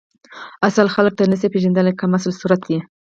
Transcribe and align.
اصل 0.67 0.87
خلک 0.95 1.13
ته 1.17 1.23
نسی 1.31 1.47
پیژندلی 1.53 1.97
کمسل 2.01 2.31
صورت 2.41 2.61
یی 2.71 2.77